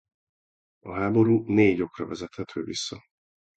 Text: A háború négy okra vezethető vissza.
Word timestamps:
A 0.79 0.93
háború 0.93 1.43
négy 1.45 1.81
okra 1.81 2.05
vezethető 2.05 2.63
vissza. 2.63 3.03